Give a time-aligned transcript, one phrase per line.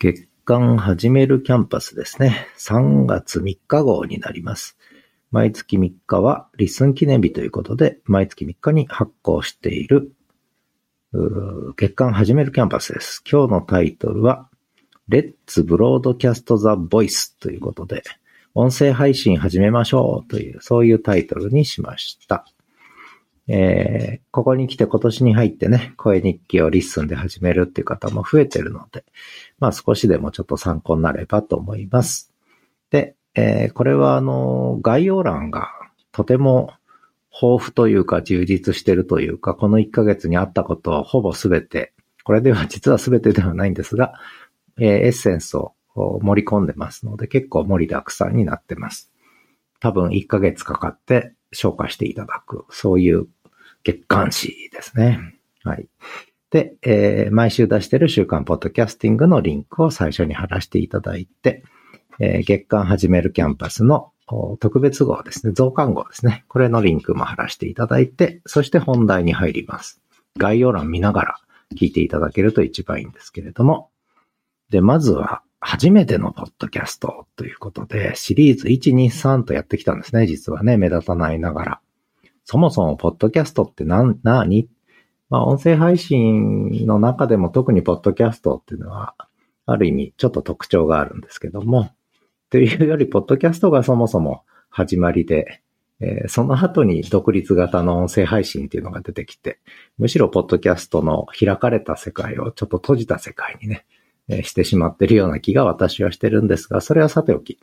[0.00, 2.46] 月刊始めるキャンパスですね。
[2.56, 4.78] 3月3日号になります。
[5.32, 10.12] 毎月3日は LISTEN 記念日ということで、毎月3日に発行している
[11.76, 13.24] 月刊始めるキャンパスです。
[13.28, 14.48] 今日のタイトルは、
[15.08, 15.34] Let's
[15.64, 18.04] Broadcast the Voice ということで、
[18.54, 22.46] 音声配信始めましょうという、そういうタイトルにしました。
[23.48, 29.04] えー、ここに来て今年に入ってね、声日記を LISTEN で始めるっていう方も増えてるので、
[29.58, 32.32] まあ少しでもちょっと参考になればと思います。
[32.90, 35.70] で、えーこれはあの、概要欄が
[36.12, 36.74] とても
[37.32, 41.94] 豊富というか充実してるというか、この1ヶ月にあったことをほぼすべて、
[42.24, 44.12] これでは実はすべてではないんですが、
[44.78, 49.10] えーエッセンスを盛り込んでますので、結構盛りだくさんになってます。
[49.80, 53.26] 多分1ヶ月かかって消化していただく、そういう
[53.88, 55.18] 月刊誌ですね。
[55.64, 55.88] はい。
[56.50, 61.62] で、えー毎週出してる週刊ポッドキャスティングのリンクを最初に貼らせていただいて、
[62.20, 66.44] えー月間始めるキャンパスのお特別号ですね、増刊号ですね。
[66.48, 70.02] これのリンクも貼らせていただいて、そして本題に入ります。
[70.36, 71.36] 概要欄見ながら
[71.74, 73.88] 聞いていただけると一番いいんですけれども。
[74.68, 81.80] で、まずは、初めてのポッドキャストということで、シリーズ1、2、3とやってきたんですね、実はね、目立たないながら。
[82.50, 84.70] そもそも、ポッドキャストって何、何？
[85.28, 89.14] まあ、音声配信の中でも特にポッドキャストっていうのは、
[89.66, 91.90] ある意味ちょっと特徴があるんですけども、
[92.48, 95.60] というより、ポッドキャストがそもそも始まりで、
[96.00, 99.58] えーその後に独立型の音声配信っていうのが出てきて、
[99.98, 103.84] むしろポッドキャストの開かれた世界をちょっと閉じた世界にね、
[104.28, 107.58] えーしてしまってるような気が私はしてるんですが、それはさておき、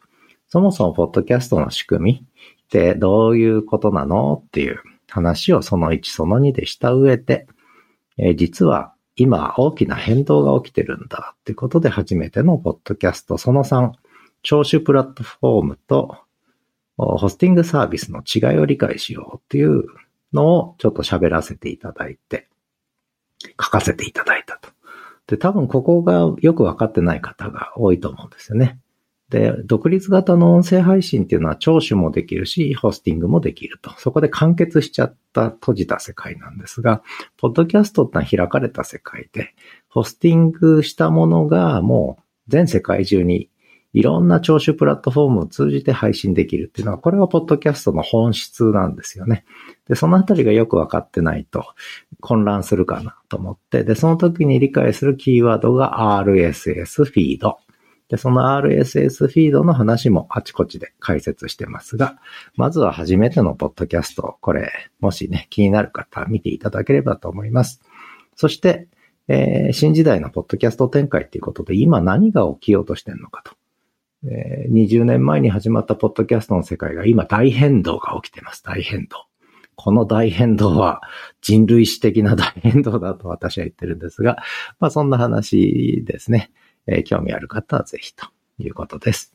[0.47, 2.25] そもそもポッドキャストの仕組み
[2.65, 4.43] ってどういうことなの？
[4.45, 7.47] っていう話をその1その2でした上で、
[8.17, 13.91] えー実は今大きな変動が起きてるんだってことで初めてのポッドキャストその3、
[14.43, 16.17] 聴取プラットフォームと
[16.97, 19.85] ホスティングサービスの違いを理解しようっていう
[20.33, 22.47] のをちょっと喋らせていただいて、
[23.61, 24.69] 書かせていただいたと。
[25.27, 28.79] で、多分ここがよくわかってない方が多いと思うんですよね。
[29.29, 33.91] で、独立型の音声配信っていうのは聴取もできるし、ホスティングもできると。
[33.97, 37.01] そこで完結しちゃった閉じた世界なんですが、
[37.37, 39.55] ポッドキャストってのは開かれた世界で、
[39.89, 43.49] ホスティングしたものがもう全世界中に
[43.95, 49.45] いろんな聴取プラットフォームを通じて配信できるっていうのは、これがポッドキャストの本質なんですよね。
[49.87, 51.65] で、そのあたりがよくわかってないと
[52.19, 57.57] 混乱するかなと思って、で、その時に理解するキーワードが RSS フィード。
[58.09, 62.19] で、その RSS フィードの話もあちこちで解説してますが、
[62.55, 67.81] まずは初めてのポッドキャスト、これ、もしね、気になる方見ていただければと思います。
[68.35, 68.87] そして、
[69.27, 73.55] えー新時代のポッドキャスト展開っていうことで、今何が起きようとしてるのかと。
[74.29, 78.61] えー20年前に始まったポッドキャストの世界が今大変動が起きてます。
[78.63, 79.25] 大変動。
[79.75, 81.01] この大変動は
[81.41, 84.37] 人類史的な大変動だと私は言ってるんですが、
[84.79, 86.51] まあそんな話ですね。
[86.87, 88.27] えー興味ある方はぜひと
[88.59, 89.33] いうことです。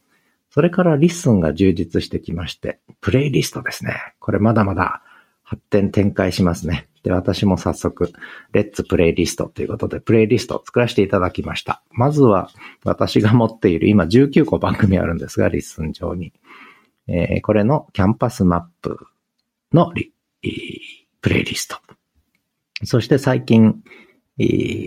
[0.51, 3.95] それから LISTEN が充実してきまして、プレイリストですね。
[4.19, 5.03] これまだまだ
[5.43, 6.89] 発展展開しますね。
[7.03, 8.13] で、私も早速、
[8.53, 11.83] Let's Playlist ということで、プレイリストを作らせていただきました。
[11.91, 12.51] まずは、
[12.85, 16.33] 私が持っている、今19個番組あるんですが、 LISTEN 上に。
[17.09, 18.99] えーこれのキャンパスマップ
[19.73, 20.13] のリ
[21.21, 21.79] プレイリスト。
[22.85, 23.83] そして最近、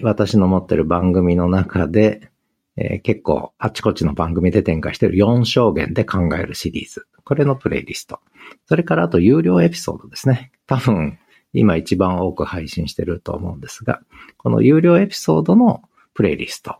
[0.04, 2.32] 私の持っている番組の中で、
[2.78, 7.06] えー結構あちこちの番組で展開している4証言で考えるシリーズ。
[7.24, 8.20] これのプレイリスト。
[8.66, 10.52] それからあと有料エピソードですね。
[10.68, 11.18] 多分
[11.54, 14.02] 今一番多く配信してると思うんですが、
[14.38, 15.84] この有料エピソードの
[16.14, 16.78] プレイリスト、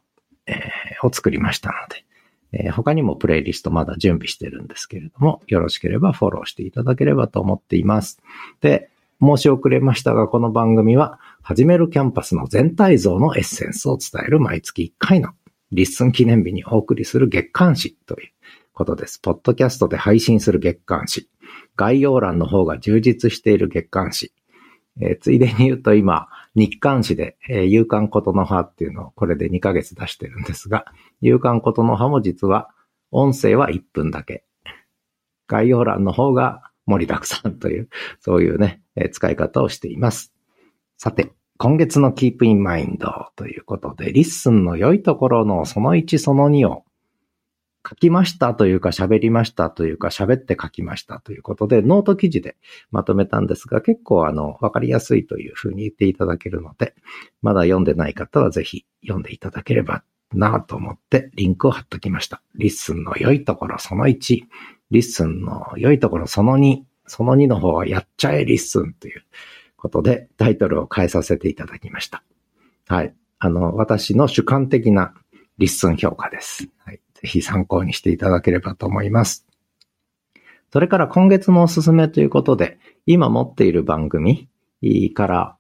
[0.48, 8.20] えーを作りましたので、えー他にもプレイリストまだ準備してるんですけれども、よろしければフォローしていただければと思っています。
[8.62, 8.90] で、
[9.22, 15.30] 申し遅れましたが、この番組は、始めるキャンパスの全体像のエッセンスを伝える毎月1回の
[15.74, 18.30] LISTEN 記念日にお送りする月刊誌という
[18.74, 19.20] ことです。
[19.20, 21.30] ポッドキャストで配信する月刊誌。
[21.76, 24.34] 概要欄の方が充実している月刊誌。
[25.02, 30.86] えーついでに言うと今、日刊誌で、えー、夕刊ことの葉っていうのをこれで2ヶ月出してるんですが、
[31.22, 32.70] 夕刊ことの葉も実は
[33.10, 34.46] 音声は1分だけ。
[35.48, 40.36] 概要欄の方が盛りだくさんという、そういうね、えー使い方をしています。
[40.98, 41.32] さて、
[41.64, 42.98] 今月の Keep in Mind
[43.38, 46.84] ということで、 LISTEN の良いところのその1その2を
[47.90, 52.58] 書きましたというか喋りましたというか喋って書きましたということで、ノート記事で
[52.92, 56.96] まとめたんですが、結構あの、わかりやすいというふうに言っていただけるので、
[57.42, 62.42] まだ読んでない方はぜひ読んでいただければなと思ってリンクを貼っときました。
[62.56, 64.42] LISTEN の良いところその1、
[64.92, 69.24] LISTEN の良いところその2、その2の方はやっちゃえ LISTEN という。
[69.84, 72.24] ことでタイトルを変えさせていただきました。
[72.88, 73.14] はい。
[73.38, 75.14] あの、私の主観的な
[75.58, 76.70] LISTEN 評価です。
[76.86, 77.02] はい。
[77.16, 79.46] ぜひ参考にしていただければと思います。
[80.72, 84.50] それから今月のおすすめということで、今持っている番組
[85.14, 85.58] から、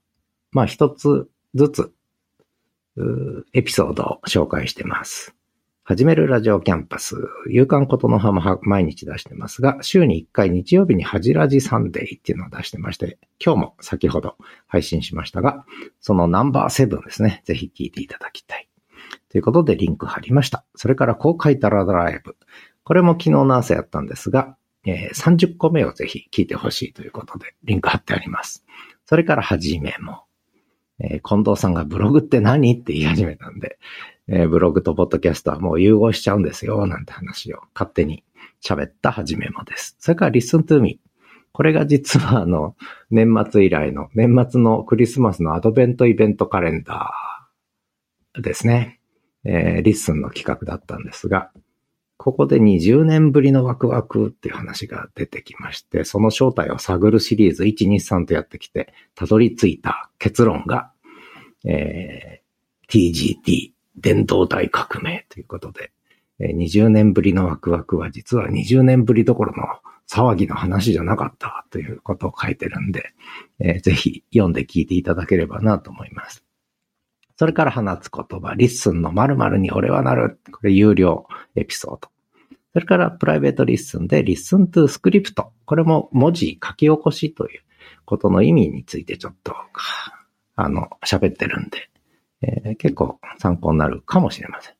[0.52, 1.94] まあ一つずつ、
[3.54, 5.36] エピソードを紹介してます。
[5.86, 7.18] 始めるラジオキャンパス、
[7.50, 15.66] 夕刊ことの葉も毎日出してますが、週に1回日曜日に恥ラジサンデーっていうのを出してまして、今日も先ほど配信しましたが、
[16.00, 18.70] そのナンバーセブンですね、ぜひ聞いていただきたい。
[19.28, 20.64] ということでリンク貼りました。
[20.74, 22.38] それから公開ダラダライブ。
[22.86, 28.64] これも昨日の朝やったんですが、えー、30個目をぜひ聞いてほしいということでリンク貼ってあります。
[29.06, 30.24] それからはじめも。
[31.00, 32.74] えー、近藤さんがブログって何？
[32.80, 33.80] って言い始めたんで、
[34.28, 38.24] えー、ブログとポッドキャストはもう融合しちゃうんですよ、なんて話を勝手に
[38.64, 39.96] 喋ったはじめもです。
[40.00, 41.00] それから Listen to Me。
[41.52, 42.76] これが実はあの、
[43.12, 49.00] 年末以来の、年末のクリスマスのアドベントイベントカレンダーですね。
[49.46, 51.52] えー、 LISTEN の企画だったんですが、
[52.18, 60.92] ここで20年ぶりのワクワクっていう話が出てきまして、その正体を探るシリーズ1、2、3とやってきて、たどり着いた結論が、
[61.66, 65.92] えー、TGT、伝道大革命ということで、
[66.40, 69.64] 20年ぶりのワクワクは実は20年ぶりどころの
[70.08, 73.14] 騒ぎの話じゃなかったということを書いてるんで、
[73.60, 76.44] えー、ぜひ読んで聞いていただければなと思います。
[77.38, 80.40] それから放つ言葉、 LISTENの〇〇に俺はなる。
[80.52, 81.26] これ有料
[81.56, 82.10] エピソード。
[82.74, 85.52] それからプライベート LISTEN で LISTEN to Script。
[85.66, 87.62] これも文字書き起こしという
[88.06, 89.56] ことの意味についてちょっと、
[90.56, 91.90] あの、喋ってるんで、
[92.44, 94.74] えー、結構参考になるかもしれません。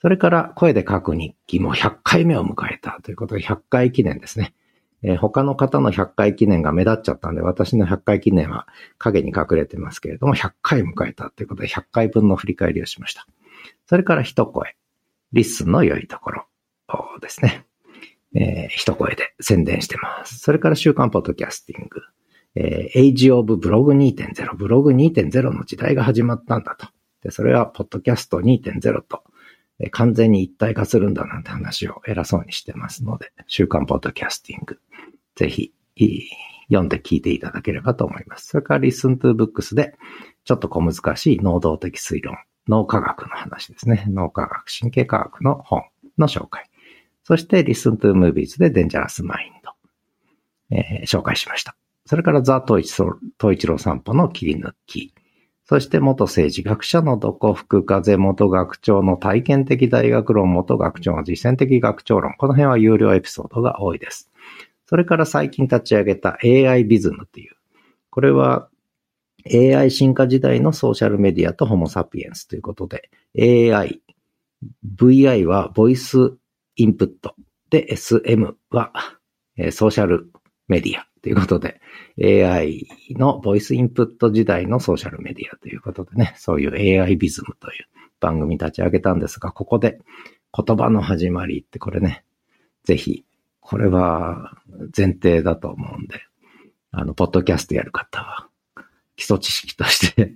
[0.00, 4.54] それから声で書く日記も100回目を迎えたということで100回記念ですね。
[5.02, 8.66] えー、他の方の100回記念が目立っちゃったんで、私の100回記念は
[8.98, 13.26] 影に隠れてますけれども、100回迎えたということで100回分の振り返りをしました。
[13.86, 14.76] それから一声。
[15.32, 16.46] LISTEN の良いところ
[17.20, 17.66] ですね。
[18.34, 20.38] えー、一声で宣伝してます。
[20.38, 22.00] それから週刊ポッドキャスティング。
[22.56, 26.86] えー、Age of ブログ2.0、ブログ2.0の時代が始まったんだと。
[27.22, 29.24] で、それは、ポッドキャスト2.0と、
[29.80, 34.78] えー、完全に一体化するんだなんて話を偉そうにしてますので、週刊ポッドキャスティング、
[35.34, 35.72] ぜひ、
[36.68, 38.48] 読んで聞いていただければと思います。
[38.48, 39.94] それから、Listen to Books で、
[40.44, 42.36] ちょっと小難しい能動的推論、
[42.68, 44.04] 脳科学の話ですね。
[44.08, 45.82] 脳科学、神経科学の本
[46.18, 46.70] の紹介。
[47.24, 49.34] そして、Listen to Movies で Dangerous Mind、
[50.70, 51.76] えー、紹介しました。
[52.06, 52.96] それからザ・トイチ
[53.66, 55.14] ロ散歩の切り抜き。
[55.66, 62.34] そして元政治学者のどこ福風元学長の体験的大学論元学長の実践的学長論。
[62.34, 64.30] この辺は有料エピソードが多いです。
[64.86, 67.54] それから最近立ち上げた AI ビズムっていう。
[68.10, 68.68] これは
[69.50, 73.10] AI 進化時代のソーシャルメディアとホモサピエンスということで
[73.72, 74.02] AI、
[74.98, 76.36] VI はボイス
[76.76, 77.34] インプット
[77.70, 78.92] で SM は
[79.70, 80.30] ソーシャル
[80.68, 81.80] メディアということで、
[82.22, 87.86] AI のボイスインプット時代のソーシャルメディアということでね、そういう AI ビズムという
[88.20, 90.02] 番組立ち上げたんですが、ここで
[90.54, 92.24] 言葉の始まりってこれね、
[92.84, 93.24] ぜひ、
[93.60, 94.52] これは
[94.94, 96.20] 前提だと思うんで、
[96.90, 98.48] あの、ポッドキャストやる方は、
[99.16, 100.34] 基礎知識として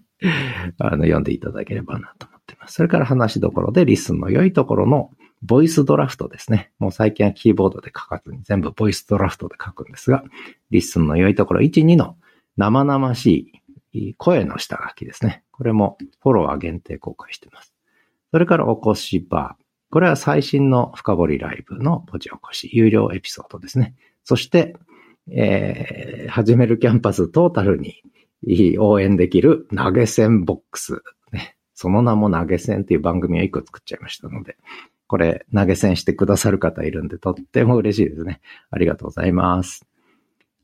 [0.78, 2.74] あの、読んでいただければなと思ってます。
[2.74, 5.10] それから話どころで LISTEN の良いところの
[5.42, 6.71] ボイスドラフトですね。
[6.78, 10.25] もう最近はキーボードで書かずに全部ボイスドラフトで書くんですが、
[10.70, 12.16] LISTEN の良いところ1、2の
[12.57, 13.52] 生々し
[13.92, 15.42] い声の下書きですね。
[15.52, 17.73] これもフォロワー限定公開してます。
[18.30, 19.64] それから起こしバー。
[19.90, 23.95] これは最新の深掘りライブの文字起こし、有料エピソードですね。
[24.25, 24.76] そして、
[25.30, 28.02] えー、始めるキャンパストータルに
[28.78, 31.02] 応援できる投げ銭ボックス。
[31.75, 34.57] その名も投げ銭っていう番組を一個作っちゃいましたので、
[35.08, 38.40] これ投げ銭してくださる方いるんで、とっても嬉しいですね。
[38.70, 39.86] ありがとうございます。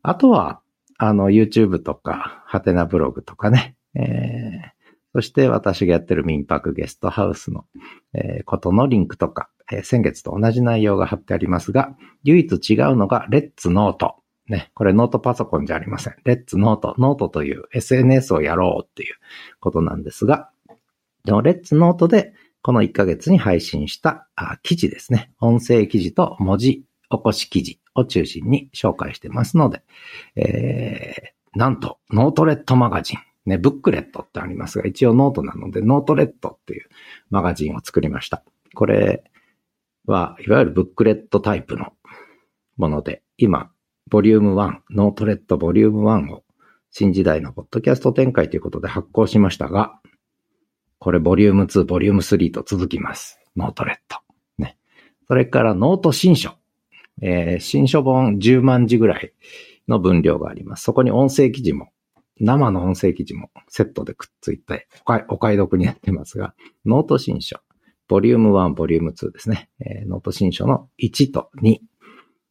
[0.02, 0.60] あとは、
[0.98, 4.74] あの、YouTube とか、ハテナブログとかね、えー、
[5.14, 7.64] そして私がやってる民泊ゲストハウスの、
[8.12, 14.16] えー、ことのリンクとか、えー、先月と同じ内容が貼ってありますが、唯一違うのが、 Let's note。
[14.46, 16.16] ね、これノートパソコンじゃありません。
[16.24, 19.14] Let's note、note という SNS をやろうっていう
[19.58, 20.50] ことなんですが、
[21.24, 22.34] でも Let's note で
[22.64, 24.26] この1ヶ月に配信した
[24.62, 25.30] 記事ですね。
[25.38, 29.82] 音声記事と文字起こし記事を中心に紹介してますので、
[30.34, 33.18] えー、なんと、ノートレットマガジン。
[33.44, 36.88] ね、ブックレットってありますが、一応ノートなので、ノートレットっていう
[37.28, 38.42] マガジンを作りました。
[38.74, 39.24] これ
[40.06, 41.92] は、いわゆるブックレットタイプの
[42.78, 43.70] もので、今、
[44.08, 46.44] ボリューム1、ノートレットボリューム1を
[46.90, 50.00] 新時代のポッドキャスト展開ということで発行しましたが、
[51.04, 53.38] これボリューム2、ボリューム3と続きます。
[53.56, 54.20] ノートレット。
[54.56, 54.78] ね。
[55.28, 56.52] それからノート新書。
[57.20, 59.34] えー、新書本10万字ぐらい
[59.86, 60.84] の分量があります。
[60.84, 61.90] そこに音声記事も、
[62.40, 64.88] 生の音声記事もセットでくっついて
[65.28, 66.54] お買い得になってますが、
[66.86, 67.58] ノート新書。
[68.08, 69.68] ボリューム1、ボリューム2ですね。
[69.80, 71.80] えー、ノート新書の1と2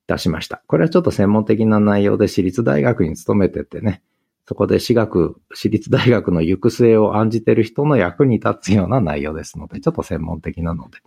[0.06, 0.62] 出しました。
[0.68, 4.04] これはちょっと専門的な内容で私立大学に勤めててね、
[4.46, 10.98] そこで私学、私立大学の行く末を案じてる人の役に立つような内容ですので、ちょっと専門的なので、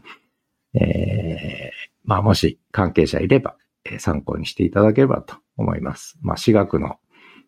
[0.81, 6.19] えー、まあもし関係者いれば、え、参考にしていただければと思います。
[6.23, 6.99] まあ私学の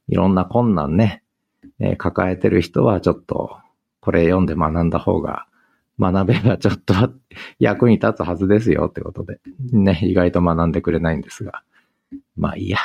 [0.09, 1.23] いろんな困難ね、
[1.81, 3.57] えー、抱えてる人はちょっと
[4.01, 5.47] これ読んで学んだ方が
[5.99, 6.95] 学べばちょっと
[7.59, 9.41] 役に立つはずですよってことで、
[9.73, 11.63] ね、意外と学んでくれないんですが、
[12.37, 12.79] まあいいや。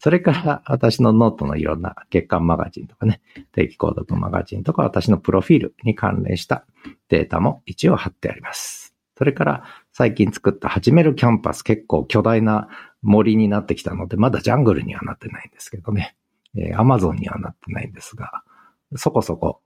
[0.00, 3.20] それから 私のノートのいろんな月刊マガジンとかね、
[3.52, 6.64] 定期購読マガジンとか私のプロフィールに関連した
[7.08, 8.94] データも一応貼ってあります。
[9.16, 12.68] それから最近作った始めるキャンパス結構巨大な
[13.02, 16.16] 森になってきたので、まだジャングルにはなってないんですけどね。
[16.56, 18.42] えー、アマゾンにはなってないんですが、
[18.96, 19.60] そこそこ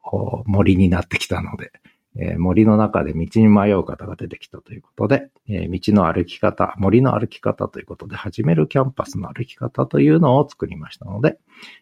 [0.46, 1.72] 森になってきたので、
[2.16, 11.38] えー、森の中で道に迷う方が出てきたということで、えー、道の歩き方、森の歩き方ということで、始めるキャンパスの歩き方というのを作りましたので、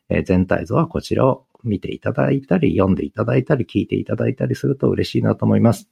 [0.09, 5.91] えー、全体像はこちらを見ていただいたり、読んでいただいたり、聞いていただいたりすると嬉しいなと思います。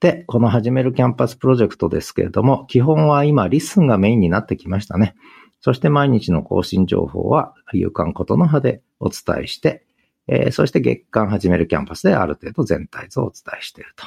[0.00, 5.14] で、この始めるキャンパスプロジェクトですけれども、基本は今 LISTEN がメインになってきましたね。
[5.60, 9.84] そして毎日の更新情報は、夕刊ことの葉でお伝えして、
[10.28, 14.06] えー、そして月刊始めるキャンパスである程度全体像をお伝えしていると。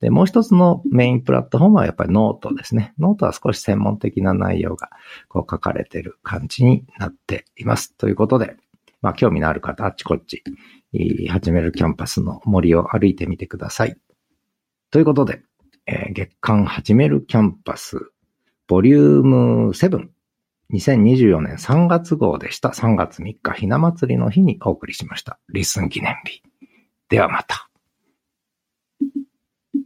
[0.00, 2.94] で、もう一つのメインプラットフォームはやっぱりノートですね。
[2.98, 4.88] ノートは少し専門的な内容が
[5.28, 7.94] こう書かれている感じになっています。
[7.96, 8.56] ということで、
[9.02, 10.42] まあ興味のある方、あっちこっち、
[11.28, 13.96] 始めるキャンパスの森を歩いてみてください。
[14.90, 15.42] ということで、
[15.86, 18.10] えー、月刊始めるキャンパス、
[18.66, 20.08] ボリューム7
[20.72, 22.70] 2024年3月号でした。
[22.70, 25.38] 3月3日ひな祭りの日にお送りしました。
[25.52, 26.42] LISTEN 記念日。
[27.08, 27.69] ではまた。